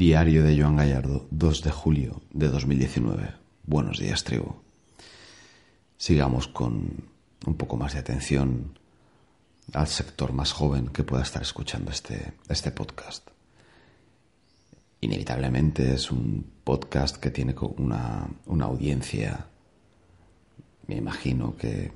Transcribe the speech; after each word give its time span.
Diario 0.00 0.42
de 0.44 0.58
Joan 0.58 0.76
Gallardo, 0.76 1.26
2 1.30 1.62
de 1.62 1.70
julio 1.70 2.22
de 2.32 2.48
2019. 2.48 3.34
Buenos 3.64 3.98
días, 3.98 4.24
tribu. 4.24 4.54
Sigamos 5.98 6.48
con 6.48 7.04
un 7.44 7.54
poco 7.58 7.76
más 7.76 7.92
de 7.92 7.98
atención 7.98 8.78
al 9.74 9.86
sector 9.88 10.32
más 10.32 10.52
joven 10.52 10.88
que 10.88 11.04
pueda 11.04 11.22
estar 11.22 11.42
escuchando 11.42 11.90
este, 11.90 12.32
este 12.48 12.70
podcast. 12.70 13.28
Inevitablemente 15.02 15.92
es 15.92 16.10
un 16.10 16.50
podcast 16.64 17.18
que 17.18 17.30
tiene 17.30 17.54
una, 17.76 18.26
una 18.46 18.64
audiencia, 18.64 19.48
me 20.86 20.96
imagino 20.96 21.58
que 21.58 21.92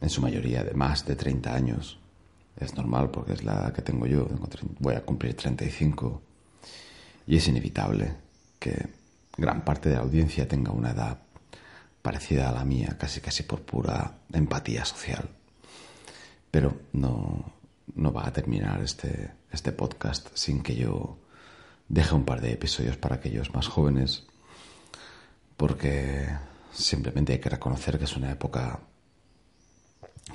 en 0.00 0.08
su 0.08 0.22
mayoría 0.22 0.64
de 0.64 0.72
más 0.72 1.04
de 1.04 1.16
30 1.16 1.54
años. 1.54 1.98
Es 2.56 2.74
normal 2.76 3.10
porque 3.10 3.34
es 3.34 3.44
la 3.44 3.74
que 3.74 3.82
tengo 3.82 4.06
yo, 4.06 4.26
voy 4.78 4.94
a 4.94 5.04
cumplir 5.04 5.34
35 5.34 6.31
y 7.26 7.36
es 7.36 7.48
inevitable 7.48 8.14
que 8.58 8.88
gran 9.36 9.64
parte 9.64 9.88
de 9.88 9.96
la 9.96 10.02
audiencia 10.02 10.48
tenga 10.48 10.72
una 10.72 10.90
edad 10.90 11.18
parecida 12.02 12.48
a 12.48 12.52
la 12.52 12.64
mía, 12.64 12.96
casi 12.98 13.20
casi 13.20 13.44
por 13.44 13.62
pura 13.62 14.18
empatía 14.32 14.84
social. 14.84 15.28
Pero 16.50 16.82
no, 16.92 17.52
no 17.94 18.12
va 18.12 18.26
a 18.26 18.32
terminar 18.32 18.82
este, 18.82 19.30
este 19.50 19.72
podcast 19.72 20.28
sin 20.34 20.62
que 20.62 20.74
yo 20.74 21.18
deje 21.88 22.14
un 22.14 22.24
par 22.24 22.40
de 22.40 22.52
episodios 22.52 22.96
para 22.96 23.16
aquellos 23.16 23.54
más 23.54 23.68
jóvenes, 23.68 24.26
porque 25.56 26.28
simplemente 26.72 27.34
hay 27.34 27.38
que 27.38 27.50
reconocer 27.50 27.98
que 27.98 28.04
es 28.04 28.16
una 28.16 28.32
época 28.32 28.80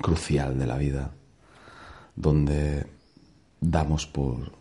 crucial 0.02 0.58
de 0.58 0.68
la 0.68 0.78
vida, 0.78 1.12
donde 2.16 2.88
damos 3.60 4.08
por 4.08 4.52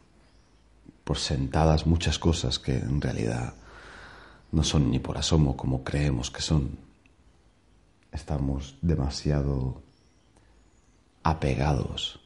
por 1.06 1.18
sentadas 1.18 1.86
muchas 1.86 2.18
cosas 2.18 2.58
que 2.58 2.74
en 2.74 3.00
realidad 3.00 3.54
no 4.50 4.64
son 4.64 4.90
ni 4.90 4.98
por 4.98 5.16
asomo 5.16 5.56
como 5.56 5.84
creemos 5.84 6.32
que 6.32 6.42
son. 6.42 6.80
Estamos 8.10 8.74
demasiado 8.82 9.80
apegados 11.22 12.18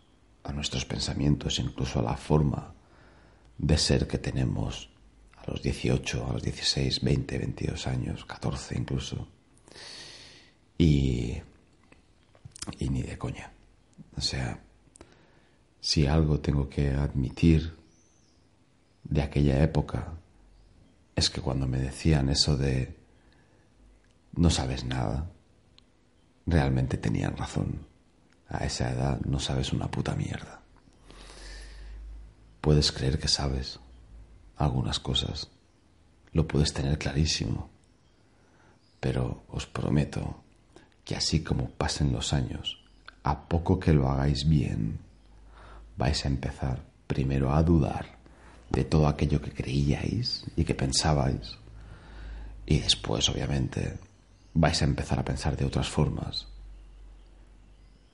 a 0.45 0.53
nuestros 0.53 0.87
pensamientos, 0.87 1.59
incluso 1.59 1.99
a 1.99 2.03
la 2.03 2.17
forma 2.17 2.73
de 3.59 3.77
ser 3.77 4.09
que 4.09 4.17
tenemos 4.17 4.89
a 5.37 5.51
los 5.51 5.61
18, 5.61 6.27
a 6.27 6.33
los 6.33 6.43
16, 6.43 7.03
20, 7.03 7.37
22 7.39 7.87
años, 7.87 8.25
14 8.25 8.79
incluso. 8.79 9.29
Y, 10.79 11.37
y 12.79 12.89
ni 12.89 13.03
de 13.03 13.19
coña. 13.19 13.53
O 14.17 14.23
sea, 14.23 14.59
si 15.83 16.07
algo 16.07 16.41
tengo 16.41 16.67
que 16.67 16.93
admitir 16.93 17.79
de 19.11 19.23
aquella 19.23 19.63
época 19.63 20.13
es 21.17 21.29
que 21.29 21.41
cuando 21.41 21.67
me 21.67 21.79
decían 21.79 22.29
eso 22.29 22.57
de 22.57 22.97
no 24.37 24.49
sabes 24.49 24.85
nada, 24.85 25.29
realmente 26.47 26.97
tenían 26.97 27.37
razón. 27.37 27.87
A 28.49 28.65
esa 28.65 28.91
edad 28.91 29.21
no 29.23 29.41
sabes 29.41 29.73
una 29.73 29.91
puta 29.91 30.15
mierda. 30.15 30.61
Puedes 32.61 32.93
creer 32.93 33.19
que 33.19 33.29
sabes 33.29 33.81
algunas 34.57 35.01
cosas, 35.01 35.49
lo 36.33 36.47
puedes 36.47 36.73
tener 36.73 36.99
clarísimo, 36.99 37.69
pero 39.01 39.43
os 39.49 39.67
prometo 39.67 40.43
que 41.05 41.17
así 41.17 41.43
como 41.43 41.71
pasen 41.71 42.13
los 42.13 42.33
años, 42.33 42.79
a 43.25 43.49
poco 43.49 43.81
que 43.81 43.93
lo 43.93 44.09
hagáis 44.09 44.49
bien, 44.49 45.01
vais 45.97 46.25
a 46.25 46.29
empezar 46.29 46.83
primero 47.07 47.53
a 47.53 47.63
dudar 47.63 48.20
de 48.71 48.85
todo 48.85 49.09
aquello 49.09 49.41
que 49.41 49.53
creíais 49.53 50.45
y 50.57 50.65
que 50.65 50.75
pensabais. 50.75 51.59
Y 52.67 52.79
después, 52.79 53.29
obviamente, 53.29 53.99
vais 54.55 54.81
a 54.81 54.85
empezar 54.85 55.19
a 55.19 55.25
pensar 55.25 55.57
de 55.57 55.65
otras 55.65 55.89
formas. 55.89 56.47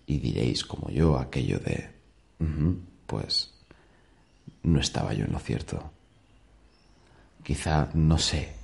Y 0.06 0.18
diréis, 0.18 0.64
como 0.64 0.88
yo, 0.88 1.18
aquello 1.18 1.58
de, 1.58 1.90
pues, 3.06 3.52
no 4.62 4.80
estaba 4.80 5.12
yo 5.12 5.26
en 5.26 5.32
lo 5.32 5.38
cierto. 5.38 5.92
Quizá 7.42 7.90
no 7.94 8.18
sé 8.18 8.54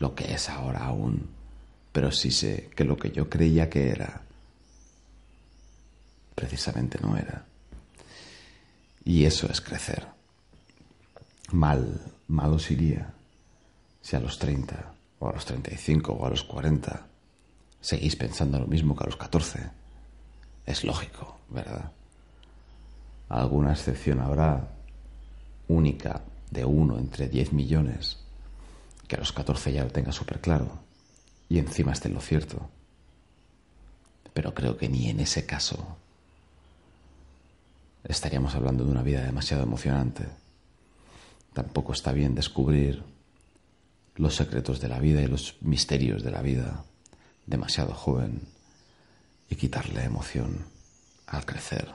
lo 0.00 0.14
que 0.14 0.34
es 0.34 0.48
ahora 0.48 0.86
aún, 0.86 1.28
pero 1.92 2.10
sí 2.10 2.30
sé 2.30 2.70
que 2.74 2.84
lo 2.84 2.96
que 2.96 3.10
yo 3.10 3.30
creía 3.30 3.70
que 3.70 3.90
era, 3.90 4.22
precisamente 6.34 6.98
no 7.00 7.16
era. 7.16 7.44
Y 9.04 9.24
eso 9.24 9.48
es 9.50 9.60
crecer 9.60 10.21
mal, 11.52 12.00
mal 12.28 12.52
os 12.52 12.70
iría 12.70 13.14
si 14.00 14.16
a 14.16 14.20
los 14.20 14.38
30 14.38 14.94
o 15.20 15.28
a 15.28 15.32
los 15.32 15.44
35 15.44 16.12
o 16.12 16.26
a 16.26 16.30
los 16.30 16.42
40 16.44 17.06
seguís 17.80 18.16
pensando 18.16 18.58
lo 18.58 18.66
mismo 18.66 18.96
que 18.96 19.04
a 19.04 19.06
los 19.06 19.16
14. 19.16 19.70
Es 20.66 20.84
lógico, 20.84 21.38
¿verdad? 21.50 21.92
Alguna 23.28 23.72
excepción 23.72 24.20
habrá 24.20 24.68
única 25.68 26.22
de 26.50 26.64
uno 26.64 26.98
entre 26.98 27.28
10 27.28 27.52
millones 27.52 28.18
que 29.08 29.16
a 29.16 29.18
los 29.18 29.32
14 29.32 29.72
ya 29.72 29.84
lo 29.84 29.90
tenga 29.90 30.12
súper 30.12 30.40
claro 30.40 30.78
y 31.48 31.58
encima 31.58 31.92
esté 31.92 32.08
en 32.08 32.14
lo 32.14 32.20
cierto. 32.20 32.68
Pero 34.32 34.54
creo 34.54 34.76
que 34.76 34.88
ni 34.88 35.08
en 35.08 35.20
ese 35.20 35.44
caso 35.44 35.96
estaríamos 38.04 38.54
hablando 38.54 38.84
de 38.84 38.90
una 38.90 39.02
vida 39.02 39.22
demasiado 39.22 39.62
emocionante. 39.62 40.26
Tampoco 41.52 41.92
está 41.92 42.12
bien 42.12 42.34
descubrir 42.34 43.02
los 44.16 44.36
secretos 44.36 44.80
de 44.80 44.88
la 44.88 44.98
vida 44.98 45.22
y 45.22 45.26
los 45.26 45.56
misterios 45.62 46.22
de 46.22 46.30
la 46.30 46.42
vida 46.42 46.84
demasiado 47.46 47.94
joven 47.94 48.42
y 49.48 49.56
quitarle 49.56 50.04
emoción 50.04 50.64
al 51.26 51.44
crecer. 51.44 51.88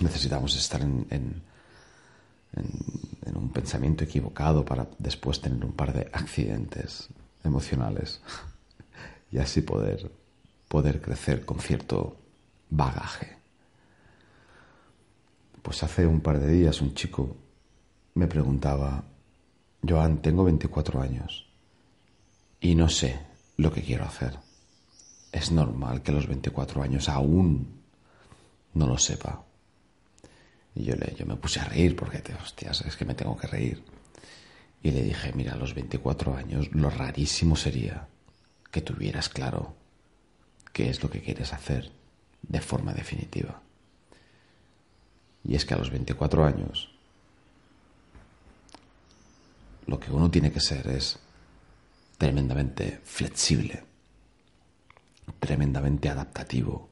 Necesitamos 0.00 0.56
estar 0.56 0.80
en, 0.80 1.06
en, 1.10 1.42
un 3.36 3.50
pensamiento 3.50 4.04
equivocado 4.04 4.64
para 4.64 4.88
después 4.98 5.40
tener 5.40 5.64
un 5.64 5.72
par 5.72 5.92
de 5.92 6.08
accidentes 6.12 7.08
emocionales 7.44 8.20
y 9.32 9.38
así 9.38 9.62
poder, 9.62 10.10
poder 10.68 11.00
crecer 11.00 11.44
con 11.44 11.60
cierto 11.60 12.16
bagaje. 12.70 13.36
Pues 15.62 15.82
hace 15.82 16.06
un 16.06 16.20
par 16.20 16.40
de 16.40 16.48
días 16.48 16.80
un 16.80 16.94
chico 16.94 17.36
me 18.14 18.26
preguntaba, 18.26 19.04
Joan, 19.86 20.22
tengo 20.22 20.44
24 20.44 21.00
años 21.00 21.46
y 22.60 22.74
no 22.74 22.88
sé 22.88 23.18
lo 23.56 23.72
que 23.72 23.82
quiero 23.82 24.04
hacer. 24.04 24.38
Es 25.32 25.50
normal 25.50 26.02
que 26.02 26.10
a 26.10 26.14
los 26.14 26.26
24 26.26 26.82
años 26.82 27.08
aún 27.08 27.80
no 28.74 28.86
lo 28.86 28.98
sepa. 28.98 29.44
Y 30.74 30.84
yo, 30.84 30.94
le, 30.94 31.14
yo 31.14 31.26
me 31.26 31.36
puse 31.36 31.60
a 31.60 31.64
reír 31.64 31.96
porque, 31.96 32.18
te, 32.18 32.34
hostias, 32.34 32.82
es 32.82 32.96
que 32.96 33.04
me 33.04 33.14
tengo 33.14 33.36
que 33.36 33.46
reír. 33.46 33.82
Y 34.82 34.90
le 34.90 35.02
dije, 35.02 35.32
mira, 35.32 35.52
a 35.52 35.56
los 35.56 35.74
24 35.74 36.36
años 36.36 36.70
lo 36.72 36.90
rarísimo 36.90 37.56
sería 37.56 38.08
que 38.70 38.80
tuvieras 38.80 39.28
claro 39.28 39.74
qué 40.72 40.88
es 40.90 41.02
lo 41.02 41.10
que 41.10 41.20
quieres 41.20 41.52
hacer 41.52 41.90
de 42.42 42.60
forma 42.60 42.92
definitiva. 42.92 43.62
Y 45.44 45.54
es 45.54 45.64
que 45.64 45.74
a 45.74 45.78
los 45.78 45.90
24 45.90 46.44
años 46.44 46.92
lo 49.86 49.98
que 49.98 50.10
uno 50.10 50.30
tiene 50.30 50.52
que 50.52 50.60
ser 50.60 50.86
es 50.88 51.18
tremendamente 52.18 53.00
flexible, 53.04 53.84
tremendamente 55.40 56.08
adaptativo, 56.08 56.88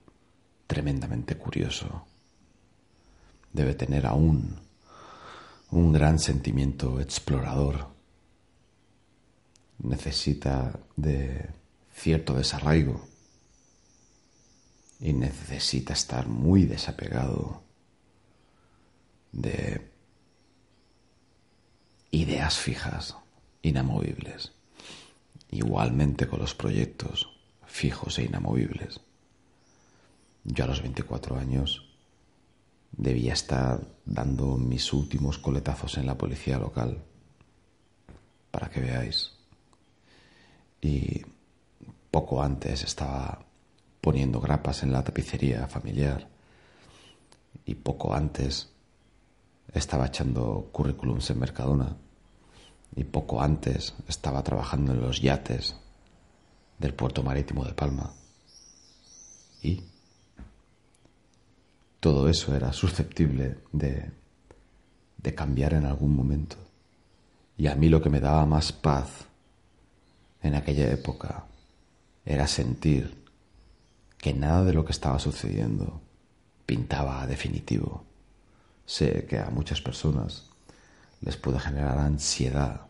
tremendamente 0.67 1.37
curioso. 1.37 2.07
Debe 3.53 3.75
tener 3.75 4.07
aún 4.07 4.61
un 5.71 5.93
gran 5.93 6.19
sentimiento 6.19 7.01
explorador. 7.01 7.89
Necesita 9.79 10.79
de 10.97 11.49
cierto 11.95 12.35
desarraigo 12.35 13.07
y 15.01 15.13
necesita 15.13 15.93
estar 15.95 16.29
muy 16.29 16.65
desapegado 16.65 17.63
de 19.33 19.91
ideas 22.11 22.59
fijas, 22.59 23.17
inamovibles. 23.63 24.53
Igualmente 25.51 26.29
con 26.29 26.41
los 26.41 26.55
proyectos 26.55 27.31
fijos 27.67 28.19
e 28.19 28.25
inamovibles. 28.25 29.01
Yo 30.45 30.65
a 30.65 30.69
los 30.69 30.83
24 30.83 31.39
años 31.39 31.87
debía 32.93 33.33
estar 33.33 33.81
dando 34.05 34.57
mis 34.57 34.93
últimos 34.93 35.39
coletazos 35.39 35.97
en 35.99 36.07
la 36.07 36.19
policía 36.19 36.59
local, 36.59 37.03
para 38.51 38.71
que 38.71 38.81
veáis. 38.81 39.33
Y 40.81 41.23
poco 42.11 42.43
antes 42.43 42.83
estaba 42.83 43.45
poniendo 44.01 44.41
grapas 44.41 44.83
en 44.83 44.93
la 44.93 45.05
tapicería 45.05 45.69
familiar 45.69 46.29
y 47.67 47.75
poco 47.75 48.15
antes 48.15 48.73
estaba 49.73 50.07
echando 50.07 50.69
currículums 50.73 51.31
en 51.31 51.39
Mercadona 51.39 51.97
y 52.97 53.05
poco 53.05 53.41
antes 53.41 53.95
estaba 54.09 54.43
trabajando 54.43 54.93
en 54.93 55.01
los 55.01 55.21
yates 55.21 55.77
del 56.79 56.95
puerto 56.95 57.23
marítimo 57.23 57.65
de 57.65 57.73
Palma. 57.73 58.13
Y 59.63 59.83
todo 62.01 62.29
eso 62.29 62.55
era 62.55 62.73
susceptible 62.73 63.59
de, 63.73 64.11
de 65.19 65.35
cambiar 65.35 65.75
en 65.75 65.87
algún 65.87 66.17
momento. 66.17 66.57
Y 67.57 67.67
a 67.67 67.75
mí 67.75 67.89
lo 67.89 68.01
que 68.01 68.11
me 68.11 68.21
daba 68.21 68.47
más 68.47 68.73
paz 68.73 69.27
en 70.43 70.55
aquella 70.55 70.91
época 70.91 71.45
era 72.25 72.47
sentir 72.47 73.23
que 74.17 74.33
nada 74.33 74.65
de 74.65 74.73
lo 74.73 74.85
que 74.85 74.93
estaba 74.93 75.19
sucediendo 75.19 76.01
pintaba 76.67 77.27
definitivo. 77.27 78.05
Sé 78.91 79.25
que 79.25 79.39
a 79.39 79.51
muchas 79.51 79.81
personas 79.81 80.51
les 81.21 81.37
puede 81.37 81.61
generar 81.61 81.97
ansiedad 82.01 82.89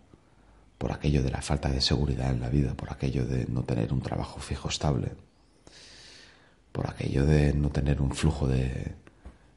por 0.79 0.93
aquello 0.93 1.23
de 1.23 1.31
la 1.31 1.43
falta 1.43 1.69
de 1.69 1.83
seguridad 1.83 2.31
en 2.31 2.41
la 2.41 2.49
vida, 2.49 2.73
por 2.73 2.91
aquello 2.91 3.27
de 3.27 3.45
no 3.45 3.65
tener 3.65 3.93
un 3.93 4.01
trabajo 4.01 4.41
fijo 4.41 4.71
estable, 4.71 5.13
por 6.73 6.89
aquello 6.89 7.27
de 7.27 7.53
no 7.53 7.69
tener 7.69 8.01
un 8.01 8.13
flujo 8.13 8.49
de, 8.49 8.95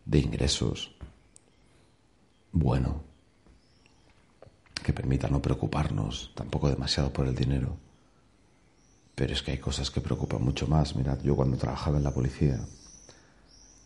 de 0.04 0.20
ingresos 0.20 0.94
bueno, 2.52 3.04
que 4.84 4.92
permita 4.92 5.30
no 5.30 5.42
preocuparnos 5.42 6.34
tampoco 6.36 6.70
demasiado 6.70 7.14
por 7.14 7.26
el 7.26 7.36
dinero. 7.36 7.78
Pero 9.16 9.32
es 9.32 9.42
que 9.44 9.52
hay 9.52 9.60
cosas 9.60 9.90
que 9.90 10.02
preocupan 10.02 10.44
mucho 10.44 10.68
más. 10.68 10.94
Mirad, 10.98 11.22
yo 11.22 11.38
cuando 11.38 11.56
trabajaba 11.56 12.00
en 12.00 12.04
la 12.04 12.14
policía, 12.14 12.60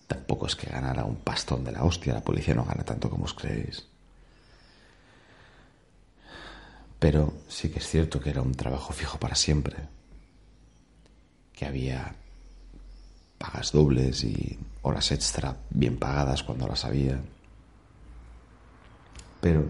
tampoco 0.07 0.47
es 0.47 0.55
que 0.55 0.69
ganara 0.69 1.05
un 1.05 1.17
pastón 1.17 1.63
de 1.63 1.71
la 1.71 1.83
hostia. 1.83 2.13
La 2.13 2.23
policía 2.23 2.55
no 2.55 2.65
gana 2.65 2.83
tanto 2.83 3.09
como 3.09 3.25
os 3.25 3.33
creéis. 3.33 3.85
Pero 6.99 7.33
sí 7.47 7.69
que 7.69 7.79
es 7.79 7.87
cierto 7.87 8.19
que 8.19 8.29
era 8.29 8.41
un 8.41 8.53
trabajo 8.53 8.93
fijo 8.93 9.19
para 9.19 9.35
siempre. 9.35 9.77
Que 11.53 11.65
había 11.65 12.15
pagas 13.37 13.71
dobles 13.71 14.23
y 14.23 14.57
horas 14.81 15.11
extra 15.11 15.57
bien 15.69 15.97
pagadas 15.97 16.43
cuando 16.43 16.67
las 16.67 16.85
había. 16.85 17.19
Pero 19.41 19.69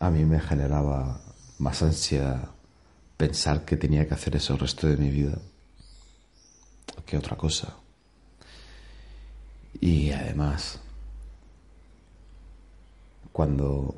a 0.00 0.10
mí 0.10 0.24
me 0.24 0.40
generaba 0.40 1.20
más 1.58 1.82
ansiedad 1.82 2.50
pensar 3.16 3.64
que 3.64 3.76
tenía 3.76 4.06
que 4.06 4.14
hacer 4.14 4.36
eso 4.36 4.54
el 4.54 4.58
resto 4.58 4.86
de 4.86 4.96
mi 4.96 5.10
vida 5.10 5.38
que 7.06 7.16
otra 7.16 7.36
cosa. 7.36 7.76
Y 9.80 10.12
además, 10.12 10.80
cuando 13.32 13.96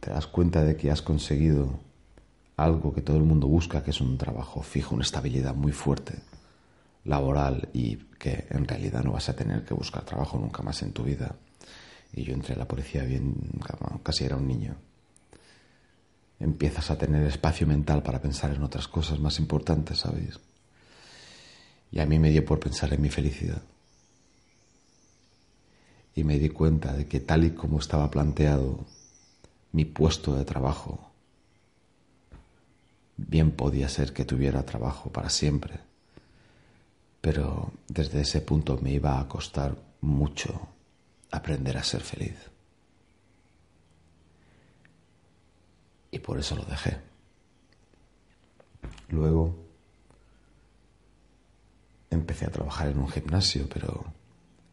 te 0.00 0.10
das 0.10 0.26
cuenta 0.26 0.64
de 0.64 0.76
que 0.76 0.90
has 0.90 1.02
conseguido 1.02 1.80
algo 2.56 2.92
que 2.92 3.02
todo 3.02 3.16
el 3.16 3.22
mundo 3.22 3.46
busca, 3.46 3.82
que 3.82 3.90
es 3.90 4.00
un 4.00 4.18
trabajo 4.18 4.62
fijo, 4.62 4.94
una 4.94 5.04
estabilidad 5.04 5.54
muy 5.54 5.72
fuerte, 5.72 6.18
laboral 7.04 7.68
y 7.72 7.96
que 8.18 8.46
en 8.50 8.66
realidad 8.66 9.02
no 9.04 9.12
vas 9.12 9.28
a 9.28 9.36
tener 9.36 9.64
que 9.64 9.74
buscar 9.74 10.04
trabajo 10.04 10.38
nunca 10.38 10.62
más 10.62 10.82
en 10.82 10.92
tu 10.92 11.02
vida. 11.04 11.34
Y 12.12 12.24
yo 12.24 12.34
entré 12.34 12.54
a 12.54 12.58
la 12.58 12.68
policía 12.68 13.04
bien, 13.04 13.34
casi 14.02 14.24
era 14.24 14.36
un 14.36 14.46
niño 14.46 14.76
empiezas 16.42 16.90
a 16.90 16.98
tener 16.98 17.24
espacio 17.26 17.66
mental 17.66 18.02
para 18.02 18.20
pensar 18.20 18.52
en 18.52 18.62
otras 18.62 18.88
cosas 18.88 19.20
más 19.20 19.38
importantes, 19.38 19.98
¿sabéis? 19.98 20.40
Y 21.90 22.00
a 22.00 22.06
mí 22.06 22.18
me 22.18 22.30
dio 22.30 22.44
por 22.44 22.58
pensar 22.58 22.92
en 22.92 23.00
mi 23.00 23.10
felicidad. 23.10 23.62
Y 26.14 26.24
me 26.24 26.38
di 26.38 26.50
cuenta 26.50 26.92
de 26.92 27.06
que 27.06 27.20
tal 27.20 27.44
y 27.44 27.50
como 27.52 27.78
estaba 27.78 28.10
planteado 28.10 28.84
mi 29.72 29.84
puesto 29.84 30.34
de 30.34 30.44
trabajo, 30.44 31.10
bien 33.16 33.52
podía 33.52 33.88
ser 33.88 34.12
que 34.12 34.24
tuviera 34.24 34.64
trabajo 34.64 35.10
para 35.10 35.30
siempre, 35.30 35.80
pero 37.20 37.72
desde 37.88 38.20
ese 38.20 38.40
punto 38.40 38.78
me 38.82 38.92
iba 38.92 39.18
a 39.18 39.28
costar 39.28 39.76
mucho 40.00 40.68
aprender 41.30 41.78
a 41.78 41.84
ser 41.84 42.02
feliz. 42.02 42.52
y 46.12 46.18
por 46.18 46.38
eso 46.38 46.54
lo 46.54 46.64
dejé. 46.64 46.98
Luego 49.08 49.56
empecé 52.10 52.46
a 52.46 52.50
trabajar 52.50 52.88
en 52.88 52.98
un 52.98 53.08
gimnasio, 53.08 53.68
pero 53.68 54.04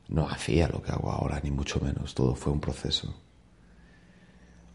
no 0.10 0.28
hacía 0.28 0.68
lo 0.68 0.82
que 0.82 0.92
hago 0.92 1.12
ahora, 1.12 1.40
ni 1.44 1.52
mucho 1.52 1.80
menos. 1.80 2.14
Todo 2.14 2.36
fue 2.36 2.52
un 2.52 2.60
proceso. 2.60 3.16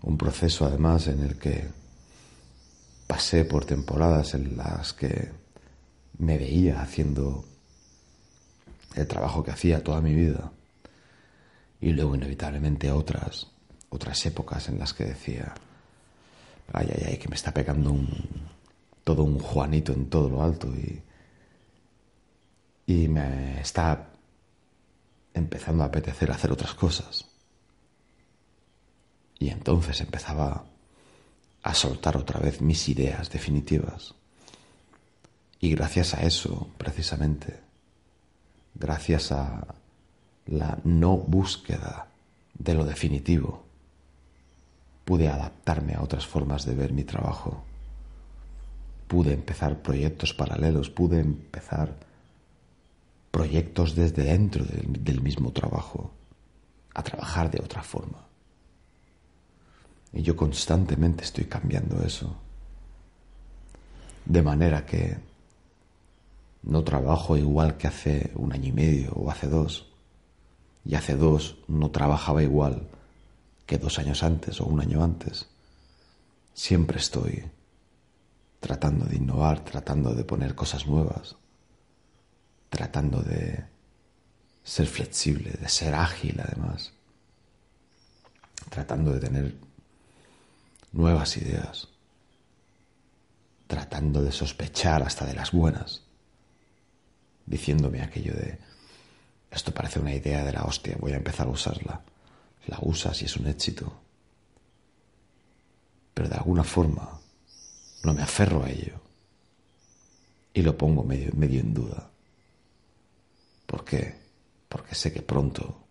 Un 0.02 0.16
proceso 0.16 0.64
además 0.64 1.08
en 1.08 1.20
el 1.20 1.38
que 1.38 1.68
pasé 3.06 3.44
por 3.44 3.64
temporadas 3.64 4.34
en 4.34 4.56
las 4.56 4.92
que 4.92 5.32
me 6.18 6.38
veía 6.38 6.80
haciendo 6.80 7.44
el 8.94 9.06
trabajo 9.06 9.42
que 9.42 9.50
hacía 9.50 9.82
toda 9.82 10.00
mi 10.00 10.14
vida 10.14 10.52
y 11.80 11.90
luego 11.92 12.14
inevitablemente 12.14 12.90
otras 12.90 13.48
otras 13.90 14.24
épocas 14.26 14.68
en 14.68 14.78
las 14.78 14.94
que 14.94 15.04
decía 15.04 15.52
ay, 16.72 16.88
ay, 16.94 17.04
ay, 17.08 17.16
que 17.18 17.28
me 17.28 17.34
está 17.34 17.52
pegando 17.52 17.92
un, 17.92 18.08
todo 19.02 19.24
un 19.24 19.38
Juanito 19.38 19.92
en 19.92 20.08
todo 20.08 20.28
lo 20.30 20.42
alto 20.42 20.68
y, 20.68 21.02
y 22.86 23.08
me 23.08 23.60
está 23.60 24.13
empezando 25.34 25.82
a 25.82 25.86
apetecer 25.86 26.30
hacer 26.30 26.52
otras 26.52 26.74
cosas. 26.74 27.26
Y 29.38 29.48
entonces 29.50 30.00
empezaba 30.00 30.64
a 31.62 31.74
soltar 31.74 32.16
otra 32.16 32.40
vez 32.40 32.60
mis 32.60 32.88
ideas 32.88 33.30
definitivas. 33.30 34.14
Y 35.60 35.70
gracias 35.70 36.14
a 36.14 36.22
eso, 36.22 36.68
precisamente, 36.78 37.60
gracias 38.74 39.32
a 39.32 39.66
la 40.46 40.78
no 40.84 41.16
búsqueda 41.16 42.08
de 42.58 42.74
lo 42.74 42.84
definitivo, 42.84 43.64
pude 45.04 45.28
adaptarme 45.28 45.94
a 45.94 46.02
otras 46.02 46.26
formas 46.26 46.64
de 46.64 46.74
ver 46.74 46.92
mi 46.92 47.04
trabajo. 47.04 47.64
Pude 49.08 49.32
empezar 49.32 49.82
proyectos 49.82 50.32
paralelos, 50.32 50.90
pude 50.90 51.20
empezar 51.20 51.96
proyectos 53.34 53.96
desde 53.96 54.22
dentro 54.22 54.64
del, 54.64 55.20
mismo 55.20 55.50
trabajo, 55.50 56.12
a 56.94 57.02
trabajar 57.02 57.50
de 57.50 57.60
otra 57.60 57.82
forma. 57.82 58.28
Y 60.12 60.22
yo 60.22 60.36
constantemente 60.36 61.24
estoy 61.24 61.46
cambiando 61.46 62.00
eso. 62.04 62.36
De 64.24 64.40
manera 64.40 64.86
que 64.86 65.18
no 66.62 66.84
trabajo 66.84 67.36
igual 67.36 67.76
que 67.76 67.88
hace 67.88 68.30
un 68.36 68.52
año 68.52 68.68
y 68.68 68.72
medio 68.72 69.12
o 69.14 69.28
hace 69.28 69.48
dos. 69.48 69.88
Y 70.84 70.94
hace 70.94 71.16
dos 71.16 71.56
no 71.66 71.90
trabajaba 71.90 72.40
igual 72.40 72.86
que 73.66 73.78
dos 73.78 73.98
años 73.98 74.22
antes 74.22 74.60
o 74.60 74.66
un 74.66 74.80
año 74.80 75.02
antes. 75.02 75.48
Siempre 76.54 76.98
estoy 76.98 77.42
tratando 78.60 79.06
de 79.06 79.16
innovar, 79.16 79.64
tratando 79.64 80.14
de 80.14 80.22
poner 80.22 80.54
cosas 80.54 80.86
nuevas, 80.86 81.34
tratando 82.74 83.22
de 83.22 83.64
ser 84.64 84.86
flexible, 84.86 85.52
de 85.52 85.68
ser 85.68 85.94
ágil 85.94 86.40
además, 86.40 86.92
tratando 88.68 89.12
de 89.12 89.20
tener 89.20 89.54
nuevas 90.90 91.36
ideas, 91.36 91.88
tratando 93.68 94.22
de 94.22 94.32
sospechar 94.32 95.04
hasta 95.04 95.24
de 95.24 95.34
las 95.34 95.52
buenas, 95.52 96.02
diciéndome 97.46 98.02
aquello 98.02 98.34
de, 98.34 98.58
esto 99.52 99.72
parece 99.72 100.00
una 100.00 100.12
idea 100.12 100.44
de 100.44 100.52
la 100.52 100.64
hostia, 100.64 100.96
voy 100.98 101.12
a 101.12 101.16
empezar 101.16 101.46
a 101.46 101.50
usarla 101.50 102.02
la 102.66 102.78
usas 102.80 103.20
y 103.22 103.26
es 103.26 103.36
un 103.36 103.46
éxito. 103.46 103.92
Pero 106.14 106.28
de 106.28 106.36
alguna 106.36 106.64
forma 106.64 107.20
no 108.02 108.14
me 108.14 108.22
aferro 108.22 108.64
a 108.64 108.70
ello. 108.70 109.00
Y 110.52 110.62
lo 110.62 110.76
pongo 110.76 111.02
medio, 111.04 111.30
medio 111.34 111.60
en 111.60 111.74
duda. 111.74 112.10
¿Por 113.74 113.84
qué? 113.84 114.14
Porque 114.68 114.94
sé 114.94 115.12
que 115.12 115.20
pronto 115.20 115.84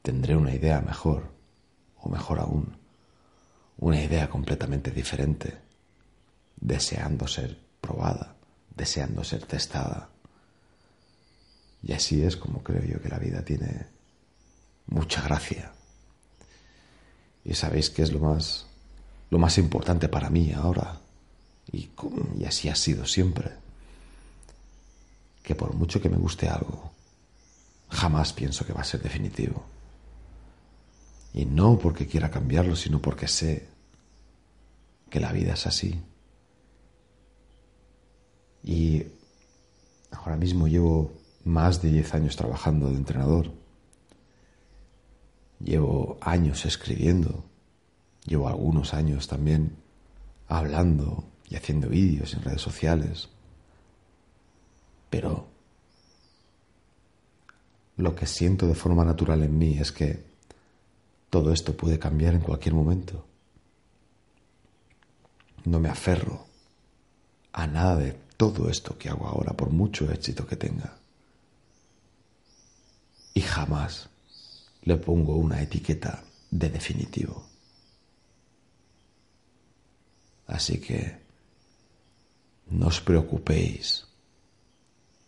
tendré 0.00 0.34
una 0.34 0.54
idea 0.54 0.80
mejor, 0.80 1.28
o 2.00 2.08
mejor 2.08 2.38
aún, 2.38 2.78
una 3.76 4.02
idea 4.02 4.30
completamente 4.30 4.90
diferente, 4.90 5.58
deseando 6.58 7.28
ser 7.28 7.58
probada, 7.78 8.34
deseando 8.74 9.22
ser 9.22 9.44
testada. 9.44 10.08
Y 11.82 11.92
así 11.92 12.22
es 12.22 12.38
como 12.38 12.62
creo 12.62 12.82
yo 12.82 13.02
que 13.02 13.10
la 13.10 13.18
vida 13.18 13.44
tiene 13.44 13.84
mucha 14.86 15.20
gracia. 15.20 15.72
Y 17.44 17.52
sabéis 17.52 17.90
que 17.90 18.00
es 18.00 18.12
lo 18.14 18.20
más, 18.20 18.64
lo 19.28 19.38
más 19.38 19.58
importante 19.58 20.08
para 20.08 20.30
mí 20.30 20.54
ahora. 20.54 21.02
Y, 21.70 21.90
y 22.38 22.44
así 22.46 22.70
ha 22.70 22.74
sido 22.74 23.04
siempre. 23.04 23.52
Que 25.42 25.54
por 25.54 25.74
mucho 25.74 26.00
que 26.00 26.08
me 26.08 26.16
guste 26.16 26.48
algo, 26.48 26.95
jamás 27.90 28.32
pienso 28.32 28.66
que 28.66 28.72
va 28.72 28.80
a 28.80 28.84
ser 28.84 29.02
definitivo. 29.02 29.64
Y 31.32 31.44
no 31.44 31.78
porque 31.78 32.06
quiera 32.06 32.30
cambiarlo, 32.30 32.76
sino 32.76 33.00
porque 33.00 33.28
sé 33.28 33.68
que 35.10 35.20
la 35.20 35.32
vida 35.32 35.52
es 35.54 35.66
así. 35.66 36.02
Y 38.64 39.04
ahora 40.10 40.36
mismo 40.36 40.66
llevo 40.66 41.12
más 41.44 41.82
de 41.82 41.90
10 41.90 42.14
años 42.14 42.36
trabajando 42.36 42.88
de 42.88 42.96
entrenador. 42.96 43.52
Llevo 45.60 46.18
años 46.20 46.64
escribiendo. 46.66 47.44
Llevo 48.24 48.48
algunos 48.48 48.92
años 48.94 49.28
también 49.28 49.76
hablando 50.48 51.24
y 51.48 51.56
haciendo 51.56 51.88
vídeos 51.88 52.34
en 52.34 52.42
redes 52.42 52.60
sociales. 52.60 53.28
Pero 55.10 55.46
lo 57.96 58.14
que 58.14 58.26
siento 58.26 58.66
de 58.66 58.74
forma 58.74 59.04
natural 59.04 59.42
en 59.42 59.56
mí 59.56 59.78
es 59.78 59.92
que 59.92 60.24
todo 61.30 61.52
esto 61.52 61.76
puede 61.76 61.98
cambiar 61.98 62.34
en 62.34 62.40
cualquier 62.40 62.74
momento. 62.74 63.26
No 65.64 65.80
me 65.80 65.88
aferro 65.88 66.46
a 67.52 67.66
nada 67.66 67.96
de 67.96 68.12
todo 68.36 68.68
esto 68.68 68.98
que 68.98 69.08
hago 69.08 69.26
ahora, 69.26 69.54
por 69.54 69.70
mucho 69.70 70.10
éxito 70.12 70.46
que 70.46 70.56
tenga. 70.56 70.98
Y 73.34 73.40
jamás 73.40 74.08
le 74.82 74.96
pongo 74.96 75.36
una 75.36 75.60
etiqueta 75.60 76.22
de 76.50 76.68
definitivo. 76.68 77.44
Así 80.46 80.78
que 80.78 81.18
no 82.70 82.86
os 82.86 83.00
preocupéis 83.00 84.05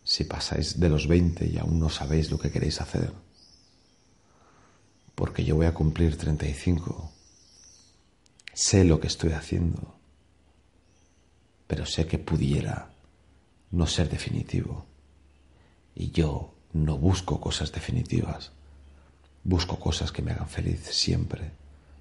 si 0.09 0.25
pasáis 0.25 0.81
de 0.81 0.89
los 0.89 1.07
20 1.07 1.45
y 1.45 1.59
aún 1.59 1.79
no 1.79 1.91
sabéis 1.91 2.31
lo 2.31 2.39
que 2.39 2.51
queréis 2.51 2.81
hacer. 2.81 3.13
Porque 5.15 5.45
yo 5.45 5.55
voy 5.57 5.67
a 5.67 5.75
cumplir 5.75 6.17
35. 6.17 7.13
Sé 8.55 8.85
lo 8.85 9.01
que 9.01 9.07
estoy 9.07 9.33
haciendo. 9.33 9.97
Pero 11.67 11.85
sé 11.85 12.07
que 12.07 12.17
pudiera 12.17 12.91
no 13.71 13.87
ser 13.87 14.09
definitivo. 14.09 14.87
Y 15.95 16.11
yo 16.11 16.55
no 16.73 16.97
busco 16.97 17.39
cosas 17.39 17.71
definitivas. 17.71 18.53
Busco 19.45 19.79
cosas 19.79 20.11
que 20.11 20.23
me 20.23 20.33
hagan 20.33 20.49
feliz 20.49 20.89
siempre. 20.91 21.51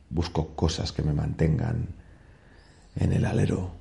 Busco 0.10 0.56
cosas 0.56 0.94
que 0.94 1.04
me 1.04 1.12
mantengan 1.12 1.90
en 2.96 3.12
el 3.12 3.26
alero. 3.26 3.74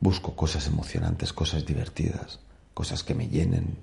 Busco 0.00 0.34
cosas 0.34 0.66
emocionantes, 0.68 1.34
cosas 1.34 1.66
divertidas, 1.66 2.40
cosas 2.80 3.04
que 3.04 3.14
me 3.14 3.28
llenen, 3.28 3.76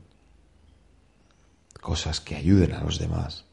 cosas 1.79 2.19
que 2.19 2.35
ayuden 2.35 2.73
a 2.73 2.81
los 2.81 2.97
demás. 2.97 3.45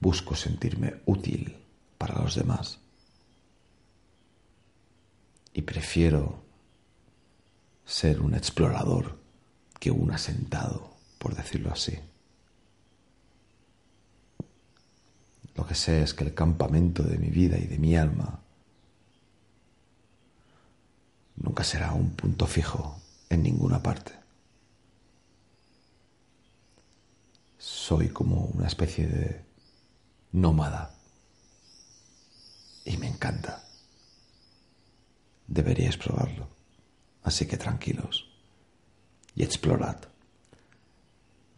Busco 0.00 0.34
sentirme 0.34 1.02
útil 1.06 1.56
para 1.98 2.20
los 2.20 2.34
demás. 2.34 2.80
Y 5.52 5.62
prefiero 5.62 6.42
ser 7.86 8.20
un 8.22 8.34
explorador 8.34 9.20
que 9.78 9.92
un 9.92 10.10
asentado, 10.10 10.96
por 11.20 11.36
decirlo 11.36 11.70
así. 11.70 11.96
Lo 15.54 15.64
que 15.64 15.76
sé 15.76 16.02
es 16.02 16.12
que 16.12 16.24
el 16.24 16.34
campamento 16.34 17.04
de 17.04 17.18
mi 17.18 17.28
vida 17.28 17.56
y 17.56 17.68
de 17.68 17.78
mi 17.78 17.96
alma 17.96 18.40
nunca 21.36 21.62
será 21.62 21.92
un 21.92 22.10
punto 22.16 22.44
fijo 22.44 23.00
en 23.30 23.42
ninguna 23.42 23.82
parte. 23.82 24.12
Soy 27.58 28.08
como 28.08 28.46
una 28.46 28.66
especie 28.66 29.06
de 29.06 29.44
nómada 30.32 30.94
y 32.84 32.96
me 32.96 33.08
encanta. 33.08 33.64
Deberíais 35.46 35.96
probarlo. 35.96 36.48
Así 37.22 37.46
que 37.46 37.56
tranquilos 37.56 38.28
y 39.34 39.42
explorad. 39.42 39.96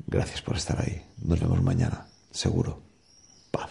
Gracias 0.06 0.42
por 0.42 0.56
estar 0.56 0.80
ahí. 0.80 1.06
Nos 1.18 1.40
vemos 1.40 1.62
mañana, 1.62 2.06
seguro. 2.30 2.82
Paz. 3.50 3.70